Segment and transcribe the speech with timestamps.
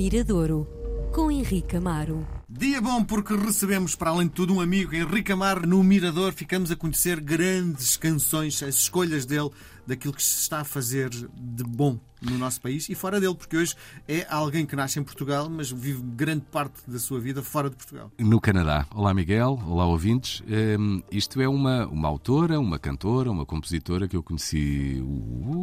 [0.00, 0.66] Miradouro,
[1.12, 2.26] com Henrique Amaro.
[2.48, 6.32] Dia bom porque recebemos, para além de tudo, um amigo, Henrique Amar, no Mirador.
[6.32, 9.50] Ficamos a conhecer grandes canções, as escolhas dele,
[9.86, 13.56] daquilo que se está a fazer de bom no nosso país e fora dele, porque
[13.56, 13.74] hoje
[14.06, 17.76] é alguém que nasce em Portugal, mas vive grande parte da sua vida fora de
[17.76, 18.10] Portugal.
[18.18, 18.86] No Canadá.
[18.94, 19.60] Olá, Miguel.
[19.66, 20.42] Olá, ouvintes.
[20.48, 25.59] Um, isto é uma, uma autora, uma cantora, uma compositora que eu conheci uh,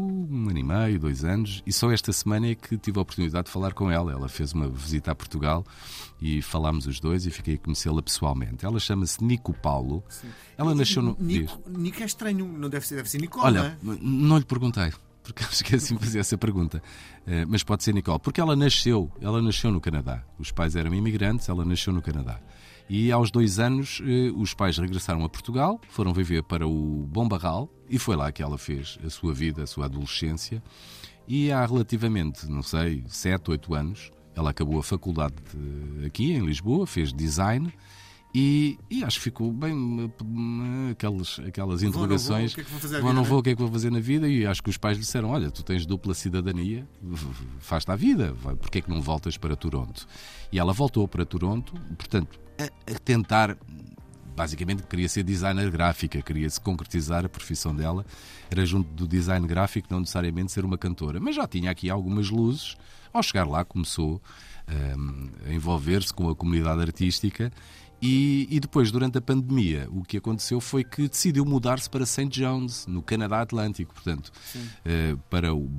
[0.47, 3.45] um ano e meio, dois anos, e só esta semana é que tive a oportunidade
[3.47, 4.11] de falar com ela.
[4.11, 5.65] Ela fez uma visita a Portugal
[6.21, 8.65] e falámos os dois e fiquei a conhecê-la pessoalmente.
[8.65, 10.03] Ela chama-se Nico Paulo.
[10.09, 10.29] Sim.
[10.57, 11.17] Ela nasceu no.
[11.19, 13.97] Nico, Nico é estranho, não deve ser, deve ser Nicole, Olha, não, é?
[14.01, 14.91] não lhe perguntei
[15.27, 16.81] porque esqueci de fazer essa pergunta.
[17.27, 20.23] Uh, mas pode ser Nicole, porque ela nasceu, ela nasceu no Canadá.
[20.39, 22.39] Os pais eram imigrantes, ela nasceu no Canadá.
[22.89, 27.27] E aos dois anos uh, os pais regressaram a Portugal, foram viver para o Bom
[27.27, 30.63] Barral e foi lá que ela fez a sua vida, a sua adolescência.
[31.27, 36.45] E há relativamente, não sei, sete, oito anos, ela acabou a faculdade de, aqui em
[36.45, 37.73] Lisboa, fez design
[38.39, 40.11] e, e, acho que ficou bem
[40.91, 42.55] aquelas, aquelas interrogações.
[43.01, 44.27] Vou, não vou, o que é que vou fazer na vida?
[44.27, 46.87] E acho que os pais lhe disseram: Olha, tu tens dupla cidadania,
[47.59, 50.05] faz-te a vida, porquê é que não voltas para Toronto?
[50.51, 53.57] E ela voltou para Toronto, portanto, a, a tentar.
[54.35, 58.05] Basicamente queria ser designer gráfica, queria se concretizar a profissão dela.
[58.51, 61.19] Era junto do design gráfico, não necessariamente ser uma cantora.
[61.19, 62.77] Mas já tinha aqui algumas luzes.
[63.11, 64.21] Ao chegar lá, começou
[64.69, 67.51] um, a envolver-se com a comunidade artística
[68.01, 72.29] e, e, depois, durante a pandemia, o que aconteceu foi que decidiu mudar-se para St.
[72.29, 75.69] John's, no Canadá Atlântico, portanto, uh, para o.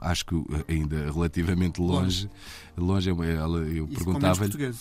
[0.00, 0.34] Acho que
[0.68, 2.28] ainda relativamente longe.
[2.76, 4.74] Longe, longe ela, eu perguntava-lhe.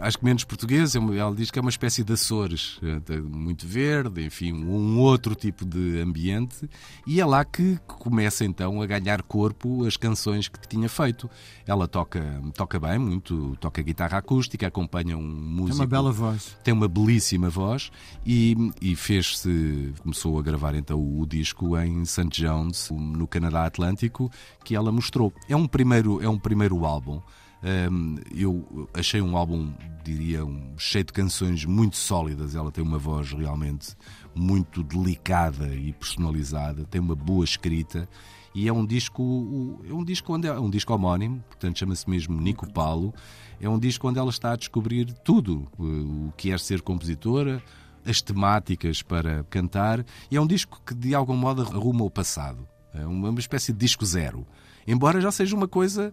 [0.00, 3.64] Acho que menos português, é ela diz que é uma espécie de Açores, eh, muito
[3.64, 6.68] verde, enfim, um outro tipo de ambiente,
[7.06, 11.30] e é lá que começa então a ganhar corpo as canções que tinha feito.
[11.64, 15.76] Ela toca, toca bem, muito, toca guitarra acústica, acompanha um músico.
[15.76, 16.56] Tem uma bela voz.
[16.64, 17.92] Tem uma belíssima voz
[18.26, 22.28] e, e fez-se, começou a gravar então o, o disco em St.
[22.30, 24.28] John's, no Canadá Atlântico,
[24.64, 25.32] que ela mostrou.
[25.48, 27.22] É um primeiro, é um primeiro álbum.
[27.62, 29.72] Um, eu achei um álbum,
[30.04, 32.56] diria, um, cheio de canções muito sólidas.
[32.56, 33.94] Ela tem uma voz realmente
[34.34, 38.08] muito delicada e personalizada, tem uma boa escrita
[38.54, 42.38] e é um disco é um disco onde é um disco homónimo, portanto chama-se mesmo
[42.40, 43.14] Nico Paulo.
[43.60, 47.62] É um disco onde ela está a descobrir tudo o que é ser compositora,
[48.04, 52.66] as temáticas para cantar, e é um disco que de algum modo arruma o passado.
[52.92, 54.46] É uma espécie de disco zero.
[54.86, 56.12] Embora já seja uma coisa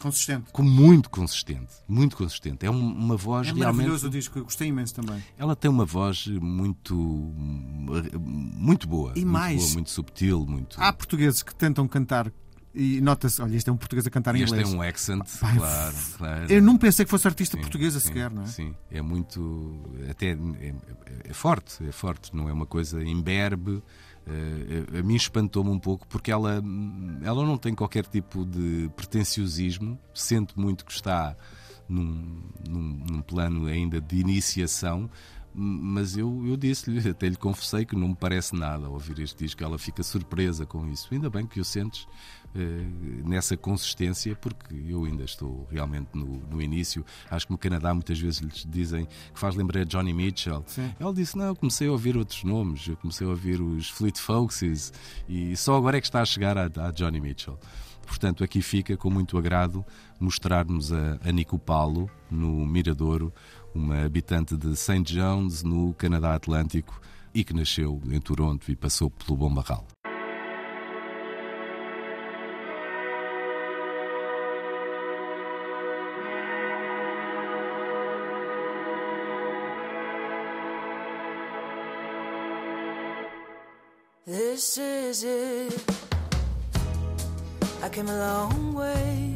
[0.00, 0.50] Consistente.
[0.58, 1.74] muito consistente.
[1.86, 2.64] Muito consistente.
[2.64, 3.62] É uma voz é realmente.
[3.62, 5.22] É maravilhoso o disco, eu gostei imenso também.
[5.36, 6.94] Ela tem uma voz muito.
[6.96, 9.12] muito boa.
[9.12, 9.62] E muito mais.
[9.62, 10.46] Boa, muito subtil.
[10.46, 10.80] Muito...
[10.80, 12.32] Há portugueses que tentam cantar
[12.72, 14.68] e nota-se, olha, este é um português a cantar em este inglês.
[14.68, 17.98] Este é um accent, Pai, claro, claro, Eu não pensei que fosse artista sim, portuguesa
[17.98, 18.46] sim, sequer, não é?
[18.46, 19.82] Sim, é muito.
[20.08, 20.74] Até é,
[21.24, 23.82] é, forte, é forte, não é uma coisa imberbe.
[24.30, 26.62] Uh, a mim espantou-me um pouco porque ela,
[27.22, 31.34] ela não tem qualquer tipo de pretenciosismo, sente muito que está
[31.88, 35.10] num, num, num plano ainda de iniciação,
[35.54, 39.62] mas eu, eu disse-lhe, até lhe confessei que não me parece nada ouvir este disco,
[39.62, 41.08] ela fica surpresa com isso.
[41.12, 42.06] Ainda bem que o sentes
[42.54, 42.84] eh,
[43.24, 47.04] nessa consistência, porque eu ainda estou realmente no, no, início.
[47.30, 50.64] Acho que no Canadá muitas vezes lhes dizem que faz lembrar Johnny Mitchell.
[50.66, 50.92] Sim.
[50.98, 54.18] Ela disse: Não, eu comecei a ouvir outros nomes, eu comecei a ouvir os Fleet
[54.18, 54.92] Foxes
[55.28, 57.58] e só agora é que está a chegar a, a Johnny Mitchell.
[58.10, 59.84] Portanto, aqui fica com muito agrado
[60.18, 63.32] mostrarmos a, a Nico Paulo no Miradouro,
[63.74, 65.02] uma habitante de St.
[65.02, 67.00] John's, no Canadá Atlântico,
[67.34, 69.86] e que nasceu em Toronto e passou pelo Bom Barral.
[84.26, 85.84] This is it.
[87.82, 89.34] I came a long way.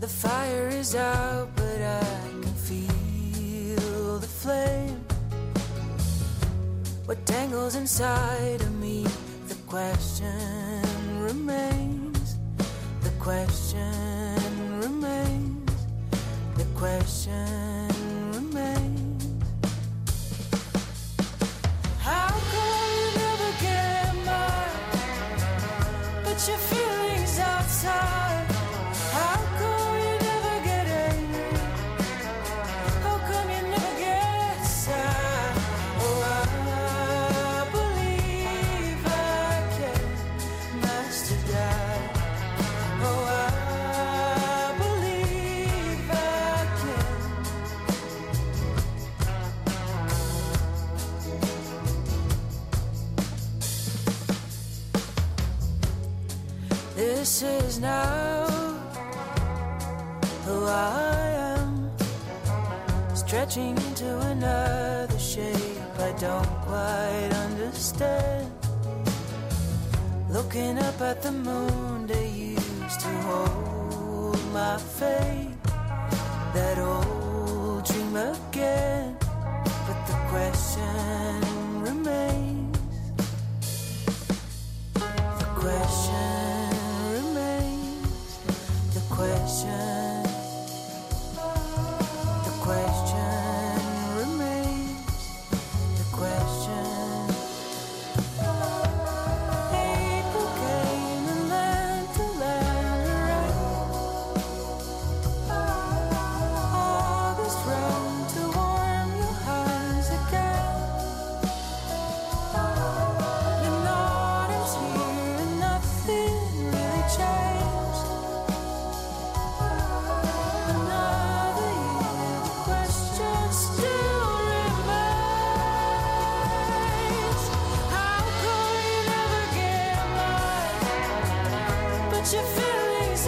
[0.00, 2.35] The fire is out, but I
[2.66, 5.00] feel the flame.
[7.04, 9.06] What tangles inside of me?
[9.46, 12.38] The question remains.
[13.02, 15.70] The question remains.
[16.56, 17.75] The question.
[57.26, 58.46] This is now
[60.44, 61.90] who I am,
[63.16, 68.52] stretching into another shape I don't quite understand.
[70.30, 75.50] Looking up at the moon they used to hold my fate.
[76.54, 76.78] That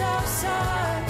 [0.01, 1.08] of sun.